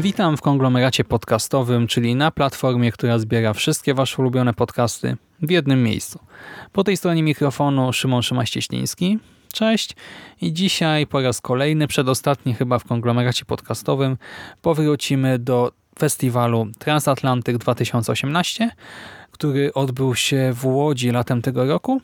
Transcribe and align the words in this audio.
Witam 0.00 0.36
w 0.36 0.40
konglomeracie 0.40 1.04
podcastowym, 1.04 1.86
czyli 1.86 2.14
na 2.14 2.30
platformie, 2.30 2.92
która 2.92 3.18
zbiera 3.18 3.52
wszystkie 3.52 3.94
Wasze 3.94 4.22
ulubione 4.22 4.54
podcasty 4.54 5.16
w 5.42 5.50
jednym 5.50 5.82
miejscu. 5.82 6.18
Po 6.72 6.84
tej 6.84 6.96
stronie 6.96 7.22
mikrofonu 7.22 7.92
Szymon 7.92 8.22
Szymaś-Cieśliński. 8.22 9.18
Cześć 9.52 9.96
i 10.40 10.52
dzisiaj 10.52 11.06
po 11.06 11.22
raz 11.22 11.40
kolejny, 11.40 11.86
przedostatni 11.86 12.54
chyba 12.54 12.78
w 12.78 12.84
konglomeracie 12.84 13.44
podcastowym, 13.44 14.16
powrócimy 14.62 15.38
do 15.38 15.72
festiwalu 15.98 16.66
Transatlantyk 16.78 17.58
2018, 17.58 18.70
który 19.30 19.74
odbył 19.74 20.14
się 20.14 20.52
w 20.54 20.66
Łodzi 20.66 21.10
latem 21.10 21.42
tego 21.42 21.66
roku. 21.66 22.00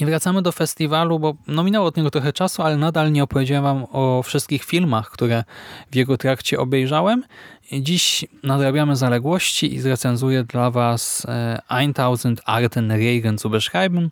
I 0.00 0.06
wracamy 0.06 0.42
do 0.42 0.52
festiwalu, 0.52 1.18
bo 1.18 1.36
no 1.46 1.64
minęło 1.64 1.86
od 1.86 1.96
niego 1.96 2.10
trochę 2.10 2.32
czasu, 2.32 2.62
ale 2.62 2.76
nadal 2.76 3.12
nie 3.12 3.22
opowiedziałem 3.22 3.64
wam 3.64 3.86
o 3.92 4.22
wszystkich 4.22 4.64
filmach, 4.64 5.10
które 5.10 5.44
w 5.90 5.94
jego 5.94 6.16
trakcie 6.16 6.58
obejrzałem. 6.58 7.24
Dziś 7.72 8.24
nadrabiamy 8.42 8.96
zaległości 8.96 9.74
i 9.74 9.80
zrecenzuję 9.80 10.44
dla 10.44 10.70
was 10.70 11.26
e, 11.68 11.92
1000 11.94 12.40
Arten 12.44 12.90
Regen 12.92 13.38
zu 13.38 13.50
beschreiben, 13.50 14.10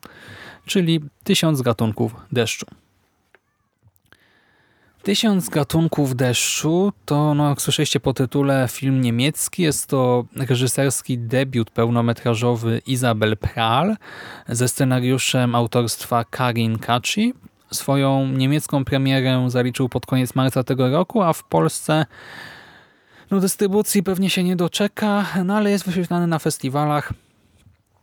czyli 0.66 1.00
tysiąc 1.25 1.62
gatunków 1.62 2.16
deszczu. 2.33 2.66
Tysiąc 5.02 5.48
gatunków 5.48 6.16
deszczu 6.16 6.92
to, 7.04 7.34
no, 7.34 7.48
jak 7.48 7.62
słyszeliście 7.62 8.00
po 8.00 8.12
tytule, 8.12 8.68
film 8.70 9.00
niemiecki. 9.00 9.62
Jest 9.62 9.86
to 9.86 10.24
reżyserski 10.36 11.18
debiut 11.18 11.70
pełnometrażowy 11.70 12.82
Isabel 12.86 13.36
Prahl 13.36 13.94
ze 14.48 14.69
scenariuszem 14.69 15.54
autorstwa 15.54 16.24
Karin 16.24 16.78
Kaci. 16.78 17.34
Swoją 17.72 18.28
niemiecką 18.28 18.84
premierę 18.84 19.44
zaliczył 19.50 19.88
pod 19.88 20.06
koniec 20.06 20.34
marca 20.34 20.64
tego 20.64 20.91
roku, 20.91 21.22
a 21.22 21.32
w 21.32 21.44
Polsce 21.44 22.06
no, 23.30 23.41
dystrybucji 23.41 24.02
pewnie 24.02 24.30
się 24.30 24.44
nie 24.44 24.56
doczeka, 24.56 25.26
no 25.44 25.56
ale 25.56 25.70
jest 25.70 25.86
wyświetlany 25.86 26.26
na 26.26 26.38
festiwalach. 26.38 27.12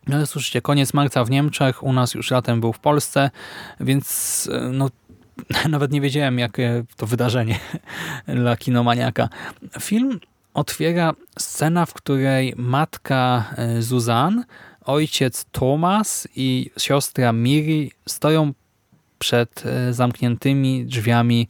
No 0.07 0.25
słyszycie, 0.25 0.61
koniec 0.61 0.93
marca 0.93 1.23
w 1.23 1.29
Niemczech, 1.29 1.83
u 1.83 1.93
nas 1.93 2.13
już 2.13 2.31
latem 2.31 2.61
był 2.61 2.73
w 2.73 2.79
Polsce, 2.79 3.29
więc 3.79 4.49
no, 4.71 4.89
nawet 5.69 5.91
nie 5.91 6.02
wiedziałem, 6.02 6.39
jakie 6.39 6.83
to 6.97 7.08
wydarzenie 7.08 7.59
dla 8.44 8.58
kinomaniaka. 8.58 9.30
Film 9.81 10.19
otwiera 10.53 11.14
scena, 11.39 11.86
w 11.86 11.94
której 11.94 12.53
matka 12.58 13.45
Zuzan, 13.80 14.45
ojciec 14.86 15.45
Thomas 15.52 16.28
i 16.36 16.72
siostra 16.78 17.31
Miri 17.33 17.91
stoją 18.08 18.53
przed 19.19 19.63
zamkniętymi 19.91 20.86
drzwiami 20.86 21.47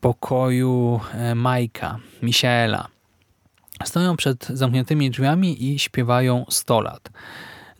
pokoju 0.00 1.00
Majka, 1.34 1.98
Michaela. 2.22 2.88
Stoją 3.84 4.16
przed 4.16 4.46
zamkniętymi 4.48 5.10
drzwiami 5.10 5.72
i 5.72 5.78
śpiewają 5.78 6.44
100 6.48 6.80
lat. 6.80 7.10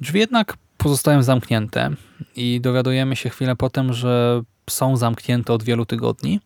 Drzwi 0.00 0.20
jednak 0.20 0.56
pozostają 0.78 1.22
zamknięte 1.22 1.90
i 2.36 2.60
dowiadujemy 2.60 3.16
się 3.16 3.30
chwilę 3.30 3.56
potem, 3.56 3.92
że 3.92 4.42
są 4.70 4.96
zamknięte 4.96 5.52
od 5.52 5.62
wielu 5.62 5.86
tygodni. 5.86 6.40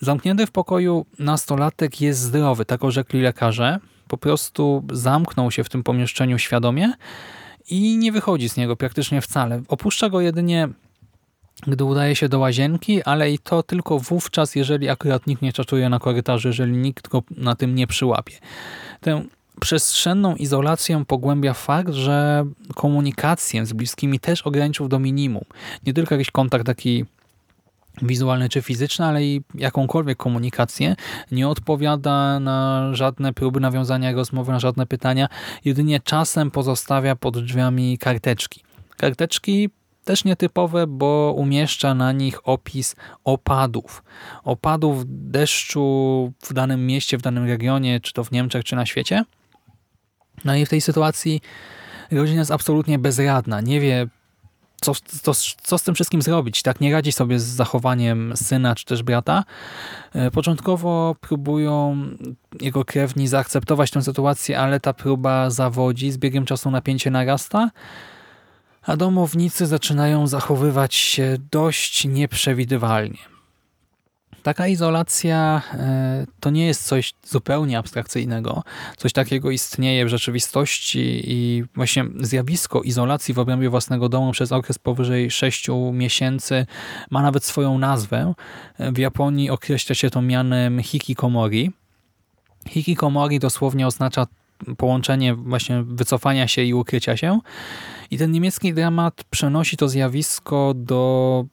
Zamknięty 0.00 0.46
w 0.46 0.50
pokoju 0.50 1.06
nastolatek 1.18 2.00
jest 2.00 2.20
zdrowy, 2.20 2.64
tak 2.64 2.84
orzekli 2.84 3.20
lekarze. 3.20 3.78
Po 4.08 4.18
prostu 4.18 4.84
zamknął 4.92 5.50
się 5.50 5.64
w 5.64 5.68
tym 5.68 5.82
pomieszczeniu 5.82 6.38
świadomie 6.38 6.92
i 7.70 7.96
nie 7.96 8.12
wychodzi 8.12 8.48
z 8.48 8.56
niego 8.56 8.76
praktycznie 8.76 9.20
wcale. 9.20 9.62
Opuszcza 9.68 10.10
go 10.10 10.20
jedynie, 10.20 10.68
gdy 11.66 11.84
udaje 11.84 12.16
się 12.16 12.28
do 12.28 12.38
łazienki, 12.38 13.02
ale 13.02 13.30
i 13.30 13.38
to 13.38 13.62
tylko 13.62 13.98
wówczas, 13.98 14.54
jeżeli 14.54 14.88
akurat 14.88 15.26
nikt 15.26 15.42
nie 15.42 15.52
czaczuje 15.52 15.88
na 15.88 15.98
korytarzu, 15.98 16.48
jeżeli 16.48 16.72
nikt 16.72 17.08
go 17.08 17.22
na 17.30 17.54
tym 17.54 17.74
nie 17.74 17.86
przyłapie. 17.86 18.34
Tę 19.00 19.22
przestrzenną 19.60 20.36
izolację 20.36 21.04
pogłębia 21.06 21.54
fakt, 21.54 21.92
że 21.92 22.44
komunikację 22.74 23.66
z 23.66 23.72
bliskimi 23.72 24.20
też 24.20 24.42
ograniczył 24.42 24.88
do 24.88 24.98
minimum. 24.98 25.44
Nie 25.86 25.94
tylko 25.94 26.14
jakiś 26.14 26.30
kontakt 26.30 26.66
taki 26.66 27.04
wizualny 28.02 28.48
czy 28.48 28.62
fizyczny, 28.62 29.04
ale 29.04 29.24
i 29.24 29.42
jakąkolwiek 29.54 30.18
komunikację. 30.18 30.96
Nie 31.30 31.48
odpowiada 31.48 32.40
na 32.40 32.90
żadne 32.92 33.32
próby 33.32 33.60
nawiązania 33.60 34.12
rozmowy, 34.12 34.52
na 34.52 34.58
żadne 34.58 34.86
pytania. 34.86 35.28
Jedynie 35.64 36.00
czasem 36.00 36.50
pozostawia 36.50 37.16
pod 37.16 37.44
drzwiami 37.44 37.98
karteczki. 37.98 38.62
Karteczki 38.96 39.70
też 40.04 40.24
nietypowe, 40.24 40.86
bo 40.86 41.34
umieszcza 41.36 41.94
na 41.94 42.12
nich 42.12 42.48
opis 42.48 42.96
opadów. 43.24 44.02
Opadów 44.44 45.02
deszczu 45.06 46.32
w 46.42 46.52
danym 46.52 46.86
mieście, 46.86 47.18
w 47.18 47.22
danym 47.22 47.46
regionie, 47.46 48.00
czy 48.00 48.12
to 48.12 48.24
w 48.24 48.32
Niemczech, 48.32 48.64
czy 48.64 48.76
na 48.76 48.86
świecie. 48.86 49.24
No 50.44 50.54
i 50.54 50.66
w 50.66 50.68
tej 50.68 50.80
sytuacji 50.80 51.40
rodzina 52.10 52.38
jest 52.38 52.50
absolutnie 52.50 52.98
bezradna. 52.98 53.60
Nie 53.60 53.80
wie, 53.80 54.06
co, 54.80 54.92
co, 55.22 55.32
co 55.62 55.78
z 55.78 55.82
tym 55.82 55.94
wszystkim 55.94 56.22
zrobić. 56.22 56.62
Tak 56.62 56.80
nie 56.80 56.92
radzi 56.92 57.12
sobie 57.12 57.40
z 57.40 57.44
zachowaniem 57.44 58.32
syna 58.36 58.74
czy 58.74 58.84
też 58.84 59.02
brata. 59.02 59.44
Początkowo 60.32 61.16
próbują 61.20 62.06
jego 62.60 62.84
krewni 62.84 63.28
zaakceptować 63.28 63.90
tę 63.90 64.02
sytuację, 64.02 64.58
ale 64.60 64.80
ta 64.80 64.92
próba 64.92 65.50
zawodzi. 65.50 66.12
Z 66.12 66.18
biegiem 66.18 66.44
czasu 66.44 66.70
napięcie 66.70 67.10
narasta, 67.10 67.70
a 68.82 68.96
domownicy 68.96 69.66
zaczynają 69.66 70.26
zachowywać 70.26 70.94
się 70.94 71.36
dość 71.50 72.04
nieprzewidywalnie. 72.04 73.35
Taka 74.46 74.68
izolacja 74.68 75.62
to 76.40 76.50
nie 76.50 76.66
jest 76.66 76.84
coś 76.84 77.14
zupełnie 77.24 77.78
abstrakcyjnego. 77.78 78.62
Coś 78.96 79.12
takiego 79.12 79.50
istnieje 79.50 80.04
w 80.04 80.08
rzeczywistości 80.08 81.22
i 81.24 81.64
właśnie 81.74 82.04
zjawisko 82.20 82.82
izolacji 82.82 83.34
w 83.34 83.38
obrębie 83.38 83.70
własnego 83.70 84.08
domu 84.08 84.32
przez 84.32 84.52
okres 84.52 84.78
powyżej 84.78 85.30
6 85.30 85.66
miesięcy 85.92 86.66
ma 87.10 87.22
nawet 87.22 87.44
swoją 87.44 87.78
nazwę. 87.78 88.34
W 88.78 88.98
Japonii 88.98 89.50
określa 89.50 89.94
się 89.94 90.10
to 90.10 90.22
mianem 90.22 90.82
hikikomori. 90.82 91.70
Hikikomori 92.68 93.38
dosłownie 93.38 93.86
oznacza 93.86 94.26
połączenie 94.76 95.34
właśnie 95.34 95.82
wycofania 95.82 96.48
się 96.48 96.62
i 96.62 96.74
ukrycia 96.74 97.16
się. 97.16 97.40
I 98.10 98.18
ten 98.18 98.30
niemiecki 98.30 98.74
dramat 98.74 99.24
przenosi 99.30 99.76
to 99.76 99.88
zjawisko 99.88 100.72
do 100.76 101.44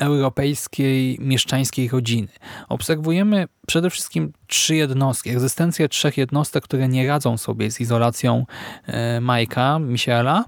europejskiej 0.00 1.18
mieszczańskiej 1.20 1.88
rodziny. 1.88 2.28
Obserwujemy 2.68 3.48
przede 3.66 3.90
wszystkim 3.90 4.32
trzy 4.46 4.76
jednostki, 4.76 5.30
egzystencję 5.30 5.88
trzech 5.88 6.16
jednostek, 6.16 6.64
które 6.64 6.88
nie 6.88 7.08
radzą 7.08 7.36
sobie 7.38 7.70
z 7.70 7.80
izolacją 7.80 8.46
Majka, 9.20 9.78
Michaela. 9.78 10.44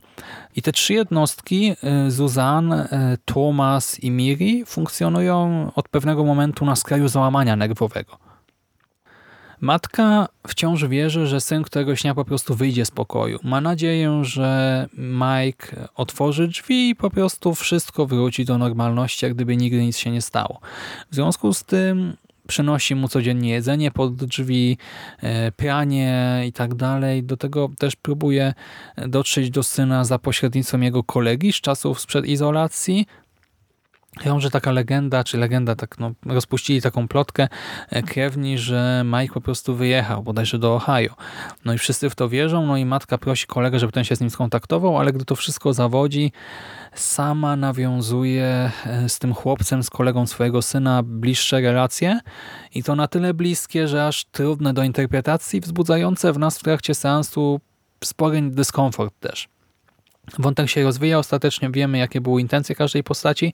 I 0.57 0.63
te 0.63 0.73
trzy 0.73 0.95
jednostki, 0.95 1.75
Zuzan, 2.09 2.89
Thomas 3.25 4.01
i 4.01 4.11
Miri, 4.11 4.65
funkcjonują 4.67 5.71
od 5.75 5.89
pewnego 5.89 6.25
momentu 6.25 6.65
na 6.65 6.77
skraju 6.77 7.09
załamania 7.09 7.57
nerwowego. 7.57 8.32
Matka 9.63 10.29
wciąż 10.49 10.85
wierzy, 10.85 11.27
że 11.27 11.41
syn 11.41 11.63
któregoś 11.63 12.03
dnia 12.03 12.15
po 12.15 12.25
prostu 12.25 12.55
wyjdzie 12.55 12.85
z 12.85 12.91
pokoju. 12.91 13.39
Ma 13.43 13.61
nadzieję, 13.61 14.25
że 14.25 14.89
Mike 14.99 15.89
otworzy 15.95 16.49
drzwi 16.49 16.89
i 16.89 16.97
po 16.97 17.11
prostu 17.11 17.55
wszystko 17.55 18.07
wróci 18.07 18.45
do 18.45 18.59
normalności, 18.59 19.27
jak 19.27 19.35
gdyby 19.35 19.57
nigdy 19.57 19.83
nic 19.83 19.99
się 19.99 20.11
nie 20.11 20.23
stało. 20.23 20.61
W 21.11 21.15
związku 21.15 21.55
z 21.55 21.65
tym 21.65 22.17
przynosi 22.47 22.95
mu 22.95 23.09
codziennie 23.09 23.51
jedzenie 23.51 23.91
pod 23.91 24.15
drzwi, 24.15 24.79
pranie 25.57 26.43
i 26.47 26.53
tak 26.53 26.75
dalej. 26.75 27.23
Do 27.23 27.37
tego 27.37 27.71
też 27.79 27.97
próbuje 27.97 28.55
dotrzeć 28.97 29.51
do 29.51 29.63
syna 29.63 30.05
za 30.05 30.19
pośrednictwem 30.19 30.83
jego 30.83 31.03
kolegi 31.03 31.53
z 31.53 31.61
czasów 31.61 32.01
sprzed 32.01 32.27
izolacji, 32.27 33.07
Krąży 34.19 34.51
taka 34.51 34.73
legenda, 34.73 35.25
czy 35.25 35.39
legenda, 35.39 35.77
tak 35.77 35.99
no, 35.99 36.13
rozpuścili 36.27 36.83
taką 36.83 37.09
plotkę 37.09 37.49
e, 37.91 38.03
krewni, 38.03 38.59
że 38.59 39.05
Mike 39.05 39.35
po 39.35 39.41
prostu 39.41 39.77
wyjechał, 39.77 40.23
bodajże 40.23 40.59
do 40.59 40.75
Ohio. 40.75 41.15
No 41.65 41.75
i 41.75 41.79
wszyscy 41.79 42.11
w 42.11 42.15
to 42.15 42.29
wierzą, 42.29 42.67
no 42.67 42.77
i 42.77 42.85
matka 42.85 43.19
prosi 43.19 43.47
kolegę, 43.47 43.79
żeby 43.79 43.93
ten 43.93 44.05
się 44.05 44.17
z 44.17 44.21
nim 44.21 44.31
skontaktował, 44.31 44.99
ale 44.99 45.13
gdy 45.13 45.25
to 45.25 45.37
wszystko 45.37 45.73
zawodzi, 45.73 46.33
sama 46.95 47.57
nawiązuje 47.57 48.71
e, 48.87 49.09
z 49.09 49.19
tym 49.19 49.35
chłopcem, 49.35 49.83
z 49.83 49.91
kolegą 49.91 50.27
swojego 50.27 50.63
syna 50.63 51.03
bliższe 51.03 51.61
relacje 51.61 52.21
i 52.75 52.83
to 52.83 52.97
na 52.97 53.09
tyle 53.09 53.35
bliskie, 53.35 53.89
że 53.89 54.07
aż 54.07 54.25
trudne 54.25 54.75
do 54.75 54.83
interpretacji, 54.83 55.61
wzbudzające 55.61 56.33
w 56.33 56.39
nas 56.39 56.59
w 56.59 56.63
trakcie 56.63 56.95
seansu 56.95 57.61
spory 58.05 58.43
dyskomfort 58.43 59.15
też. 59.21 59.52
Wątek 60.39 60.71
się 60.71 60.83
rozwija, 60.83 61.19
ostatecznie 61.19 61.71
wiemy, 61.71 61.99
jakie 61.99 62.21
były 62.21 62.41
intencje 62.41 62.75
każdej 62.75 63.05
postaci, 63.05 63.53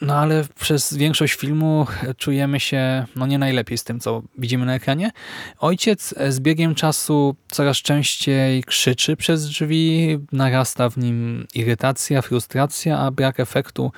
no 0.00 0.14
ale 0.14 0.44
przez 0.60 0.94
większość 0.94 1.34
filmu 1.34 1.86
czujemy 2.16 2.60
się 2.60 3.06
no 3.16 3.26
nie 3.26 3.38
najlepiej 3.38 3.78
z 3.78 3.84
tym, 3.84 4.00
co 4.00 4.22
widzimy 4.38 4.66
na 4.66 4.74
ekranie. 4.74 5.10
Ojciec 5.58 6.14
z 6.28 6.40
biegiem 6.40 6.74
czasu 6.74 7.36
coraz 7.50 7.76
częściej 7.76 8.64
krzyczy 8.64 9.16
przez 9.16 9.46
drzwi, 9.46 10.18
narasta 10.32 10.90
w 10.90 10.96
nim 10.96 11.46
irytacja, 11.54 12.22
frustracja, 12.22 12.98
a 12.98 13.10
brak 13.10 13.40
efektu 13.40 13.92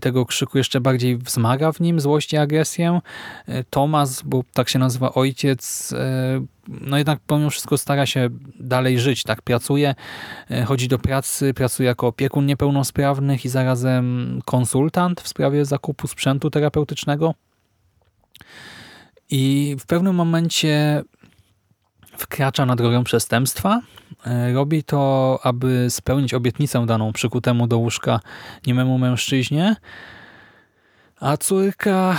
tego 0.00 0.26
krzyku 0.26 0.58
jeszcze 0.58 0.80
bardziej 0.80 1.16
wzmaga 1.16 1.72
w 1.72 1.80
nim 1.80 2.00
złość 2.00 2.32
i 2.32 2.36
agresję. 2.36 3.00
Tomas, 3.70 4.22
bo 4.22 4.44
tak 4.54 4.68
się 4.68 4.78
nazywa 4.78 5.14
ojciec, 5.14 5.94
no 6.68 6.98
jednak 6.98 7.18
pomimo 7.26 7.50
wszystko 7.50 7.78
stara 7.78 8.06
się 8.06 8.28
dalej 8.60 9.00
żyć, 9.00 9.22
tak 9.22 9.42
pracuje, 9.42 9.94
e, 10.50 10.64
chodzi 10.64 10.88
do 10.88 10.98
pracy, 10.98 11.54
pracuje 11.54 11.86
jako 11.86 12.06
opiekun 12.06 12.46
niepełnosprawnych 12.46 13.44
i 13.44 13.48
zarazem 13.48 14.40
konsultant 14.44 15.20
w 15.20 15.28
sprawie 15.28 15.64
zakupu 15.64 16.08
sprzętu 16.08 16.50
terapeutycznego. 16.50 17.34
I 19.30 19.76
w 19.80 19.86
pewnym 19.86 20.14
momencie 20.14 21.02
wkracza 22.16 22.66
na 22.66 22.76
drogę 22.76 23.04
przestępstwa. 23.04 23.80
E, 24.26 24.52
robi 24.52 24.84
to, 24.84 25.38
aby 25.42 25.86
spełnić 25.90 26.34
obietnicę 26.34 26.86
daną 26.86 27.12
przykutemu 27.12 27.66
do 27.66 27.78
łóżka 27.78 28.20
niememu 28.66 28.98
mężczyźnie, 28.98 29.76
a 31.20 31.36
córka 31.36 32.16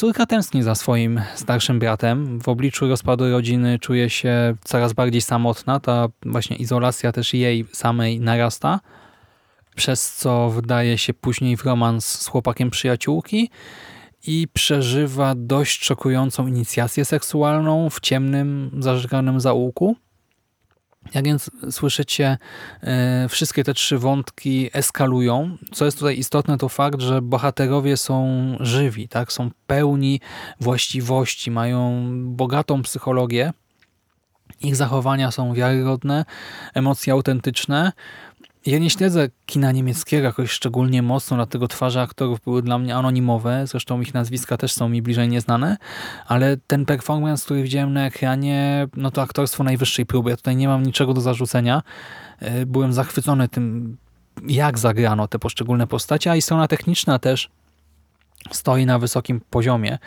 Córka 0.00 0.26
tęskni 0.26 0.62
za 0.62 0.74
swoim 0.74 1.20
starszym 1.34 1.78
bratem. 1.78 2.40
W 2.40 2.48
obliczu 2.48 2.88
rozpadu 2.88 3.30
rodziny 3.30 3.78
czuje 3.78 4.10
się 4.10 4.54
coraz 4.64 4.92
bardziej 4.92 5.20
samotna. 5.20 5.80
Ta 5.80 6.08
właśnie 6.26 6.56
izolacja 6.56 7.12
też 7.12 7.34
jej 7.34 7.66
samej 7.72 8.20
narasta, 8.20 8.80
przez 9.76 10.16
co 10.16 10.50
wydaje 10.50 10.98
się 10.98 11.14
później 11.14 11.56
w 11.56 11.64
romans 11.64 12.06
z 12.06 12.26
chłopakiem 12.26 12.70
przyjaciółki 12.70 13.50
i 14.26 14.48
przeżywa 14.52 15.34
dość 15.36 15.84
szokującą 15.84 16.46
inicjację 16.46 17.04
seksualną 17.04 17.90
w 17.90 18.00
ciemnym, 18.00 18.70
zażeganym 18.78 19.40
zaułku. 19.40 19.96
Jak 21.14 21.24
więc 21.24 21.50
słyszycie, 21.70 22.38
e, 22.82 23.26
wszystkie 23.28 23.64
te 23.64 23.74
trzy 23.74 23.98
wątki 23.98 24.70
eskalują. 24.72 25.56
Co 25.72 25.84
jest 25.84 25.98
tutaj 25.98 26.18
istotne, 26.18 26.58
to 26.58 26.68
fakt, 26.68 27.00
że 27.00 27.22
bohaterowie 27.22 27.96
są 27.96 28.56
żywi, 28.60 29.08
tak? 29.08 29.32
są 29.32 29.50
pełni 29.66 30.20
właściwości, 30.60 31.50
mają 31.50 32.10
bogatą 32.24 32.82
psychologię. 32.82 33.52
Ich 34.60 34.76
zachowania 34.76 35.30
są 35.30 35.54
wiarygodne, 35.54 36.24
emocje 36.74 37.12
autentyczne, 37.12 37.92
ja 38.66 38.78
nie 38.78 38.90
śledzę 38.90 39.28
kina 39.46 39.72
niemieckiego 39.72 40.24
jakoś 40.24 40.50
szczególnie 40.50 41.02
mocno, 41.02 41.36
dlatego 41.36 41.68
twarze 41.68 42.02
aktorów 42.02 42.40
były 42.40 42.62
dla 42.62 42.78
mnie 42.78 42.96
anonimowe, 42.96 43.66
zresztą 43.66 44.00
ich 44.00 44.14
nazwiska 44.14 44.56
też 44.56 44.72
są 44.72 44.88
mi 44.88 45.02
bliżej 45.02 45.28
nieznane, 45.28 45.76
ale 46.26 46.56
ten 46.66 46.86
performance, 46.86 47.44
który 47.44 47.62
widziałem 47.62 47.92
na 47.92 48.06
ekranie, 48.06 48.88
no 48.96 49.10
to 49.10 49.22
aktorstwo 49.22 49.64
najwyższej 49.64 50.06
próby. 50.06 50.30
Ja 50.30 50.36
tutaj 50.36 50.56
nie 50.56 50.68
mam 50.68 50.82
niczego 50.82 51.14
do 51.14 51.20
zarzucenia. 51.20 51.82
E, 52.38 52.66
byłem 52.66 52.92
zachwycony 52.92 53.48
tym, 53.48 53.96
jak 54.48 54.78
zagrano 54.78 55.28
te 55.28 55.38
poszczególne 55.38 55.86
postacie, 55.86 56.30
a 56.30 56.36
i 56.36 56.42
strona 56.42 56.68
techniczna 56.68 57.18
też 57.18 57.50
stoi 58.52 58.86
na 58.86 58.98
wysokim 58.98 59.40
poziomie 59.50 59.98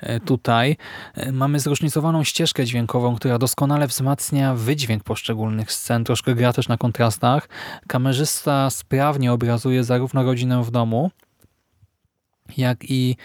e, 0.00 0.20
tutaj. 0.20 0.76
E, 1.14 1.32
mamy 1.32 1.60
zróżnicowaną 1.60 2.24
ścieżkę 2.24 2.64
dźwiękową, 2.64 3.16
która 3.16 3.38
doskonale 3.38 3.86
wzmacnia 3.86 4.54
wydźwięk 4.54 5.04
poszczególnych 5.04 5.72
scen, 5.72 6.04
troszkę 6.04 6.34
gra 6.34 6.52
też 6.52 6.68
na 6.68 6.76
kontrastach. 6.76 7.48
Kamerzysta 7.88 8.70
sprawnie 8.70 9.32
obrazuje 9.32 9.84
zarówno 9.84 10.22
rodzinę 10.22 10.62
w 10.64 10.70
domu, 10.70 11.10
jak 12.56 12.90
i 12.90 13.16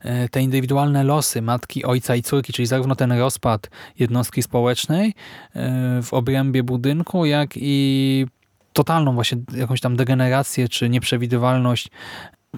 e, 0.00 0.28
te 0.28 0.42
indywidualne 0.42 1.04
losy 1.04 1.42
matki, 1.42 1.84
ojca 1.84 2.16
i 2.16 2.22
córki, 2.22 2.52
czyli 2.52 2.66
zarówno 2.66 2.96
ten 2.96 3.12
rozpad 3.12 3.70
jednostki 3.98 4.42
społecznej 4.42 5.14
w 6.02 6.08
obrębie 6.10 6.62
budynku, 6.62 7.26
jak 7.26 7.50
i 7.56 8.26
totalną 8.76 9.14
właśnie 9.14 9.38
jakąś 9.56 9.80
tam 9.80 9.96
degenerację 9.96 10.68
czy 10.68 10.88
nieprzewidywalność 10.88 11.88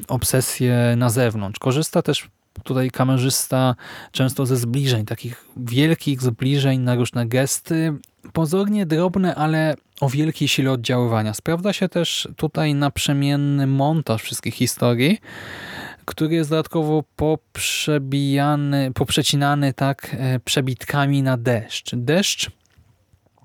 obsesję 0.09 0.95
na 0.97 1.11
zewnątrz. 1.11 1.59
Korzysta 1.59 2.03
też 2.03 2.29
tutaj 2.65 2.91
kamerzysta 2.91 3.75
często 4.13 4.47
ze 4.47 4.57
zbliżeń, 4.57 5.05
takich 5.05 5.45
wielkich 5.57 6.23
zbliżeń 6.23 6.81
na 6.81 6.95
różne 6.95 7.27
gesty, 7.27 7.95
pozornie 8.33 8.87
drobne, 8.87 9.35
ale 9.35 9.75
o 10.01 10.09
wielkiej 10.09 10.49
sile 10.49 10.73
oddziaływania. 10.73 11.35
Sprawdza 11.35 11.73
się 11.73 11.89
też 11.89 12.29
tutaj 12.37 12.75
naprzemienny 12.75 13.67
montaż 13.67 14.23
wszystkich 14.23 14.55
historii, 14.55 15.19
który 16.05 16.35
jest 16.35 16.51
dodatkowo 16.51 17.05
poprzebijany, 17.17 18.93
poprzecinany 18.95 19.73
tak 19.73 20.17
e, 20.19 20.41
przebitkami 20.41 21.23
na 21.23 21.37
deszcz. 21.37 21.95
Deszcz 21.95 22.51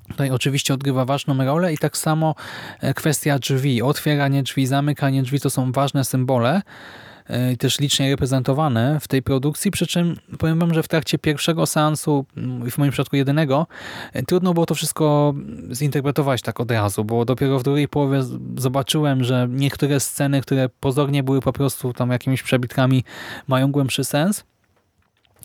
Tutaj 0.07 0.31
oczywiście 0.31 0.73
odgrywa 0.73 1.05
ważną 1.05 1.45
rolę 1.45 1.73
i 1.73 1.77
tak 1.77 1.97
samo 1.97 2.35
e, 2.81 2.94
kwestia 2.94 3.39
drzwi. 3.39 3.81
Otwieranie 3.81 4.44
drzwi, 4.44 4.67
zamykanie 4.67 5.23
drzwi 5.23 5.39
to 5.39 5.50
są 5.50 5.71
ważne 5.71 6.03
symbole 6.03 6.61
e, 7.25 7.57
też 7.57 7.79
licznie 7.79 8.09
reprezentowane 8.09 9.00
w 9.00 9.07
tej 9.07 9.21
produkcji, 9.21 9.71
przy 9.71 9.88
czym 9.88 10.15
powiem 10.39 10.59
wam, 10.59 10.73
że 10.73 10.83
w 10.83 10.88
trakcie 10.88 11.17
pierwszego 11.17 11.65
seansu, 11.65 12.25
mm, 12.38 12.71
w 12.71 12.77
moim 12.77 12.91
przypadku 12.91 13.15
jedynego, 13.15 13.67
e, 14.13 14.23
trudno 14.23 14.53
było 14.53 14.65
to 14.65 14.75
wszystko 14.75 15.33
zinterpretować 15.71 16.41
tak 16.41 16.59
od 16.59 16.71
razu, 16.71 17.03
bo 17.03 17.25
dopiero 17.25 17.59
w 17.59 17.63
drugiej 17.63 17.88
połowie 17.88 18.23
zobaczyłem, 18.57 19.23
że 19.23 19.47
niektóre 19.50 20.00
sceny, 20.00 20.41
które 20.41 20.69
pozornie 20.69 21.23
były 21.23 21.41
po 21.41 21.53
prostu 21.53 21.94
tam 21.94 22.11
jakimiś 22.11 22.44
przebitkami, 22.44 23.03
mają 23.47 23.71
głębszy 23.71 24.03
sens. 24.03 24.44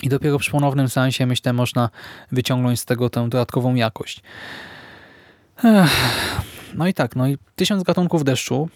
I 0.03 0.09
dopiero 0.09 0.39
przy 0.39 0.51
ponownym 0.51 0.89
sensie, 0.89 1.27
myślę, 1.27 1.53
można 1.53 1.91
wyciągnąć 2.33 2.81
z 2.81 2.85
tego 2.85 3.11
tę 3.11 3.29
dodatkową 3.29 3.75
jakość. 3.75 4.23
Ech. 5.65 5.91
No 6.75 6.87
i 6.87 6.95
tak, 6.95 7.17
no 7.17 7.29
i 7.29 7.39
tysiąc 7.57 7.83
gatunków 7.83 8.25
deszczu 8.25 8.69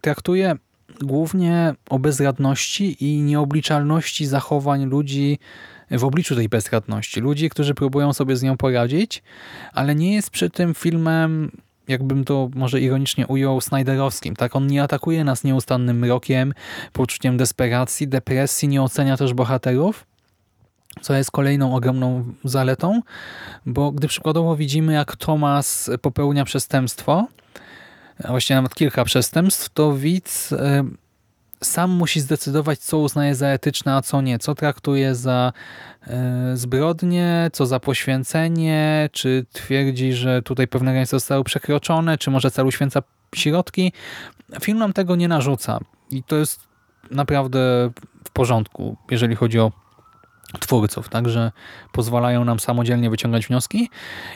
traktuje 0.00 0.56
głównie 1.00 1.74
o 1.90 1.98
bezradności 1.98 3.04
i 3.04 3.22
nieobliczalności 3.22 4.26
zachowań 4.26 4.84
ludzi 4.84 5.38
w 5.90 6.04
obliczu 6.04 6.36
tej 6.36 6.48
bezradności. 6.48 7.20
Ludzi, 7.20 7.50
którzy 7.50 7.74
próbują 7.74 8.12
sobie 8.12 8.36
z 8.36 8.42
nią 8.42 8.56
poradzić, 8.56 9.22
ale 9.72 9.94
nie 9.94 10.14
jest 10.14 10.30
przy 10.30 10.50
tym 10.50 10.74
filmem 10.74 11.50
jakbym 11.88 12.24
to 12.24 12.50
może 12.54 12.80
ironicznie 12.80 13.26
ujął, 13.26 13.60
Snyderowskim. 13.60 14.36
Tak, 14.36 14.56
On 14.56 14.66
nie 14.66 14.82
atakuje 14.82 15.24
nas 15.24 15.44
nieustannym 15.44 15.98
mrokiem, 15.98 16.54
poczuciem 16.92 17.36
desperacji, 17.36 18.08
depresji, 18.08 18.68
nie 18.68 18.82
ocenia 18.82 19.16
też 19.16 19.34
bohaterów, 19.34 20.06
co 21.00 21.14
jest 21.14 21.30
kolejną 21.30 21.74
ogromną 21.74 22.24
zaletą, 22.44 23.00
bo 23.66 23.92
gdy 23.92 24.08
przykładowo 24.08 24.56
widzimy, 24.56 24.92
jak 24.92 25.16
Thomas 25.16 25.90
popełnia 26.02 26.44
przestępstwo, 26.44 27.26
a 28.24 28.28
właściwie 28.28 28.56
nawet 28.56 28.74
kilka 28.74 29.04
przestępstw, 29.04 29.68
to 29.68 29.92
widz 29.92 30.52
e, 30.52 30.84
sam 31.64 31.90
musi 31.90 32.20
zdecydować, 32.20 32.78
co 32.78 32.98
uznaje 32.98 33.34
za 33.34 33.46
etyczne, 33.46 33.94
a 33.94 34.02
co 34.02 34.20
nie. 34.20 34.38
Co 34.38 34.54
traktuje 34.54 35.14
za 35.14 35.52
e, 36.06 36.56
zbrodnie, 36.56 37.50
co 37.52 37.66
za 37.66 37.80
poświęcenie, 37.80 39.08
czy 39.12 39.46
twierdzi, 39.52 40.12
że 40.12 40.42
tutaj 40.42 40.68
pewne 40.68 40.92
granice 40.92 41.16
zostały 41.16 41.44
przekroczone, 41.44 42.18
czy 42.18 42.30
może 42.30 42.50
celu 42.50 42.70
święca 42.70 43.02
środki. 43.34 43.92
Film 44.62 44.78
nam 44.78 44.92
tego 44.92 45.16
nie 45.16 45.28
narzuca 45.28 45.78
i 46.10 46.22
to 46.22 46.36
jest 46.36 46.60
naprawdę 47.10 47.90
w 48.24 48.30
porządku, 48.30 48.96
jeżeli 49.10 49.36
chodzi 49.36 49.58
o 49.58 49.72
twórców, 50.60 51.08
także 51.08 51.52
pozwalają 51.92 52.44
nam 52.44 52.60
samodzielnie 52.60 53.10
wyciągać 53.10 53.46
wnioski 53.46 53.90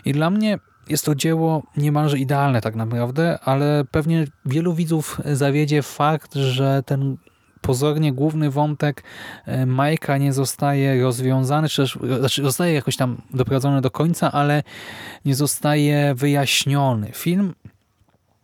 i 0.04 0.12
dla 0.12 0.30
mnie 0.30 0.58
jest 0.88 1.04
to 1.04 1.14
dzieło 1.14 1.62
niemalże 1.76 2.18
idealne 2.18 2.60
tak 2.60 2.74
naprawdę, 2.76 3.38
ale 3.44 3.84
pewnie 3.90 4.26
wielu 4.46 4.74
widzów 4.74 5.20
zawiedzie 5.24 5.82
fakt, 5.82 6.34
że 6.34 6.82
ten 6.86 7.16
pozornie 7.60 8.12
główny 8.12 8.50
wątek 8.50 9.02
e, 9.46 9.66
Majka 9.66 10.18
nie 10.18 10.32
zostaje 10.32 11.02
rozwiązany, 11.02 11.68
czy 11.68 11.82
też 11.82 11.98
znaczy 12.18 12.42
zostaje 12.42 12.74
jakoś 12.74 12.96
tam 12.96 13.22
doprowadzony 13.34 13.80
do 13.80 13.90
końca, 13.90 14.32
ale 14.32 14.62
nie 15.24 15.34
zostaje 15.34 16.14
wyjaśniony. 16.14 17.12
Film 17.12 17.54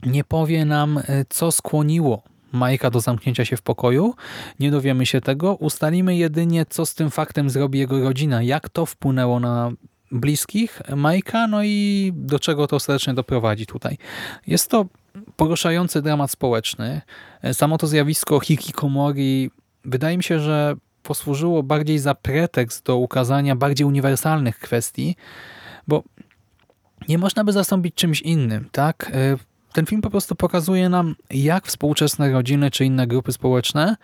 nie 0.07 0.25
powie 0.25 0.65
nam, 0.65 0.99
e, 0.99 1.03
co 1.29 1.53
skłoniło 1.53 2.23
Majka 2.53 2.91
do 2.91 3.01
zamknięcia 3.01 3.45
się 3.45 3.57
w 3.57 3.63
pokoju. 3.63 4.15
Nie 4.61 4.71
dowiemy 4.71 5.07
się 5.07 5.21
tego. 5.21 5.55
Ustalimy 5.55 6.17
jedynie, 6.17 6.67
co 6.69 6.87
z 6.87 6.95
tym 6.95 7.11
faktem 7.11 7.51
zrobi 7.51 7.79
jego 7.79 8.01
rodzina, 8.01 8.43
jak 8.43 8.69
to 8.69 8.87
wpłynęło 8.87 9.41
na 9.41 9.73
bliskich 10.13 10.83
Majka, 10.97 11.47
no 11.47 11.63
i 11.65 12.13
do 12.15 12.39
czego 12.39 12.67
to 12.67 12.77
ostatecznie 12.77 13.15
doprowadzi 13.15 13.67
tutaj. 13.67 13.99
Jest 14.47 14.71
to 14.71 14.87
poruszający 15.37 16.03
dramat 16.03 16.31
społeczny. 16.31 17.01
Samo 17.53 17.79
to 17.79 17.87
zjawisko 17.87 18.41
hikikomori 18.41 19.51
wydaje 19.85 20.17
mi 20.17 20.23
się, 20.23 20.41
że 20.41 20.77
posłużyło 21.03 21.63
bardziej 21.63 21.99
za 21.99 22.15
pretekst 22.15 22.85
do 22.85 22.97
ukazania 22.97 23.57
bardziej 23.57 23.87
uniwersalnych 23.87 24.59
kwestii, 24.59 25.17
bo 25.89 26.03
nie 27.09 27.19
można 27.19 27.45
by 27.45 27.53
zastąpić 27.53 27.95
czymś 27.95 28.21
innym, 28.21 28.69
tak? 28.73 29.13
Ten 29.73 29.87
film 29.87 30.03
po 30.03 30.11
prostu 30.11 30.35
pokazuje 30.35 30.89
nam, 30.89 31.17
jak 31.31 31.67
współczesne 31.67 32.31
rodziny 32.31 32.71
czy 32.71 32.85
inne 32.85 33.07
grupy 33.07 33.33
społeczne 33.33 33.97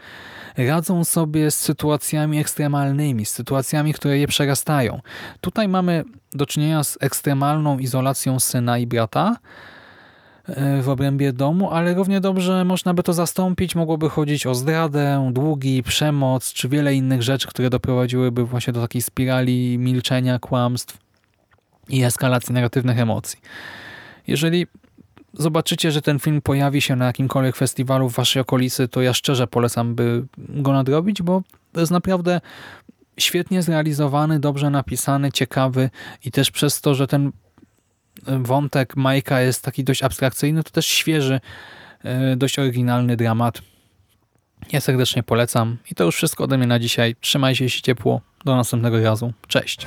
radzą 0.56 1.04
sobie 1.04 1.50
z 1.50 1.58
sytuacjami 1.58 2.38
ekstremalnymi, 2.38 3.26
z 3.26 3.30
sytuacjami, 3.30 3.94
które 3.94 4.18
je 4.18 4.26
przerastają. 4.26 5.00
Tutaj 5.40 5.68
mamy 5.68 6.04
do 6.32 6.46
czynienia 6.46 6.84
z 6.84 6.98
ekstremalną 7.00 7.78
izolacją 7.78 8.40
syna 8.40 8.78
i 8.78 8.86
brata 8.86 9.36
e, 10.48 10.82
w 10.82 10.88
obrębie 10.88 11.32
domu, 11.32 11.70
ale 11.70 11.94
równie 11.94 12.20
dobrze 12.20 12.64
można 12.64 12.94
by 12.94 13.02
to 13.02 13.12
zastąpić. 13.12 13.74
Mogłoby 13.74 14.08
chodzić 14.08 14.46
o 14.46 14.54
zdradę, 14.54 15.30
długi, 15.32 15.82
przemoc, 15.82 16.52
czy 16.52 16.68
wiele 16.68 16.94
innych 16.94 17.22
rzeczy, 17.22 17.48
które 17.48 17.70
doprowadziłyby 17.70 18.44
właśnie 18.44 18.72
do 18.72 18.80
takiej 18.80 19.02
spirali 19.02 19.78
milczenia, 19.78 20.38
kłamstw 20.38 20.98
i 21.88 22.02
eskalacji 22.02 22.54
negatywnych 22.54 22.98
emocji. 22.98 23.38
Jeżeli 24.26 24.66
zobaczycie, 25.38 25.92
że 25.92 26.02
ten 26.02 26.18
film 26.18 26.42
pojawi 26.42 26.80
się 26.80 26.96
na 26.96 27.06
jakimkolwiek 27.06 27.56
festiwalu 27.56 28.08
w 28.08 28.14
waszej 28.14 28.42
okolicy, 28.42 28.88
to 28.88 29.02
ja 29.02 29.14
szczerze 29.14 29.46
polecam, 29.46 29.94
by 29.94 30.26
go 30.38 30.72
nadrobić, 30.72 31.22
bo 31.22 31.42
to 31.72 31.80
jest 31.80 31.92
naprawdę 31.92 32.40
świetnie 33.18 33.62
zrealizowany, 33.62 34.40
dobrze 34.40 34.70
napisany, 34.70 35.32
ciekawy 35.32 35.90
i 36.24 36.30
też 36.30 36.50
przez 36.50 36.80
to, 36.80 36.94
że 36.94 37.06
ten 37.06 37.32
wątek 38.26 38.96
Majka 38.96 39.40
jest 39.40 39.62
taki 39.62 39.84
dość 39.84 40.02
abstrakcyjny, 40.02 40.62
to 40.62 40.70
też 40.70 40.86
świeży, 40.86 41.40
e, 42.04 42.36
dość 42.36 42.58
oryginalny 42.58 43.16
dramat. 43.16 43.62
Ja 44.72 44.80
serdecznie 44.80 45.22
polecam 45.22 45.76
i 45.90 45.94
to 45.94 46.04
już 46.04 46.16
wszystko 46.16 46.44
ode 46.44 46.58
mnie 46.58 46.66
na 46.66 46.78
dzisiaj. 46.78 47.16
Trzymajcie 47.20 47.70
się 47.70 47.82
ciepło. 47.82 48.20
Do 48.44 48.56
następnego 48.56 49.02
razu. 49.02 49.32
Cześć. 49.48 49.86